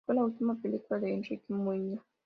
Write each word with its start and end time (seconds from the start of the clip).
Fue 0.07 0.15
la 0.15 0.25
última 0.25 0.55
película 0.59 0.99
de 0.99 1.13
Enrique 1.13 1.53
Muiño. 1.53 2.03